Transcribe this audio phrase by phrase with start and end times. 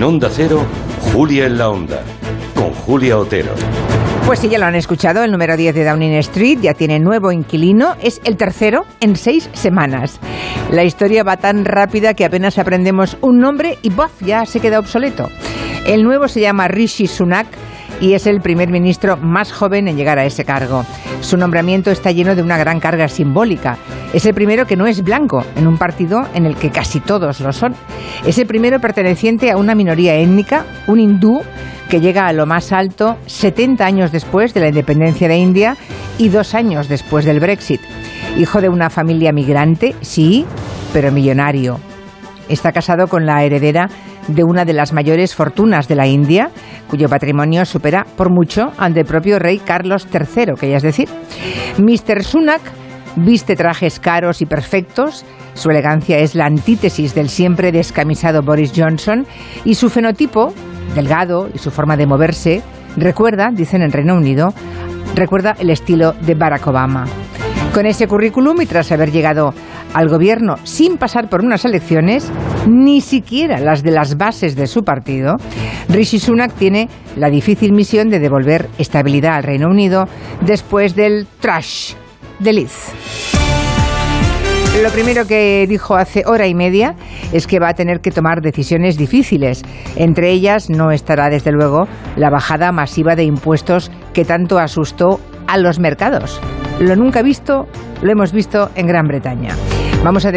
[0.00, 0.64] En Onda Cero,
[1.12, 2.02] Julia en la Onda,
[2.54, 3.52] con Julia Otero.
[4.24, 7.30] Pues sí, ya lo han escuchado, el número 10 de Downing Street ya tiene nuevo
[7.32, 10.18] inquilino, es el tercero en seis semanas.
[10.72, 14.10] La historia va tan rápida que apenas aprendemos un nombre y ¡bof!
[14.22, 15.28] ya se queda obsoleto.
[15.84, 17.48] El nuevo se llama Rishi Sunak
[18.00, 20.84] y es el primer ministro más joven en llegar a ese cargo.
[21.20, 23.76] Su nombramiento está lleno de una gran carga simbólica.
[24.12, 27.40] Es el primero que no es blanco en un partido en el que casi todos
[27.40, 27.74] lo son.
[28.26, 31.42] Es el primero perteneciente a una minoría étnica, un hindú
[31.88, 35.76] que llega a lo más alto 70 años después de la independencia de India
[36.18, 37.80] y dos años después del Brexit.
[38.38, 40.46] Hijo de una familia migrante, sí,
[40.92, 41.80] pero millonario.
[42.48, 43.88] Está casado con la heredera
[44.28, 46.50] de una de las mayores fortunas de la India,
[46.88, 51.08] cuyo patrimonio supera por mucho al del propio rey Carlos III, que decir.
[51.78, 52.22] Mr.
[52.22, 52.60] Sunak
[53.16, 55.24] viste trajes caros y perfectos,
[55.54, 59.26] su elegancia es la antítesis del siempre descamisado Boris Johnson
[59.64, 60.54] y su fenotipo,
[60.94, 62.62] delgado y su forma de moverse,
[62.96, 64.54] recuerda, dicen en Reino Unido,
[65.14, 67.06] recuerda el estilo de Barack Obama.
[67.74, 69.54] Con ese currículum y tras haber llegado
[69.94, 72.30] al gobierno sin pasar por unas elecciones,
[72.68, 75.36] ni siquiera las de las bases de su partido,
[75.88, 80.06] Rishi Sunak tiene la difícil misión de devolver estabilidad al Reino Unido
[80.40, 81.94] después del trash
[82.40, 82.88] de Liz.
[84.82, 86.94] Lo primero que dijo hace hora y media
[87.32, 89.62] es que va a tener que tomar decisiones difíciles.
[89.94, 95.58] Entre ellas no estará, desde luego, la bajada masiva de impuestos que tanto asustó a
[95.58, 96.40] los mercados.
[96.80, 97.68] Lo nunca visto,
[98.00, 99.54] lo hemos visto en Gran Bretaña.
[100.02, 100.28] Vamos a